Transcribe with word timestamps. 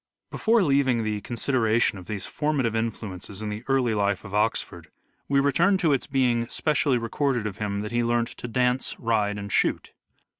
Before 0.31 0.63
leaving 0.63 1.03
the 1.03 1.21
consideration 1.21 1.99
of 1.99 2.07
these 2.07 2.25
formative 2.25 2.73
Dancing, 2.73 2.85
influences 2.87 3.43
in 3.43 3.49
the 3.49 3.63
early 3.67 3.93
life 3.93 4.23
of 4.25 4.33
Oxford, 4.33 4.89
we 5.29 5.39
return 5.39 5.77
to 5.77 5.93
its 5.93 6.07
being 6.07 6.47
specially 6.49 6.97
recorded 6.97 7.45
of 7.45 7.57
him 7.57 7.81
that 7.81 7.91
he 7.91 8.03
learnt 8.03 8.29
to" 8.29 8.47
dance, 8.61 8.95
ride 8.99 9.37
and 9.37 9.51
shoot." 9.51 9.91